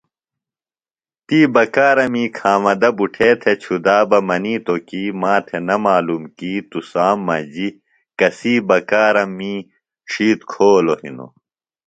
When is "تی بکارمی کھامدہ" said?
1.27-2.89